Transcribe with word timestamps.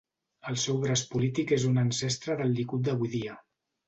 El 0.51 0.55
seu 0.61 0.77
braç 0.85 1.03
polític 1.11 1.53
és 1.57 1.65
un 1.71 1.77
ancestre 1.81 2.37
del 2.39 2.57
Likud 2.61 2.89
d'avui 2.89 3.13
dia. 3.13 3.37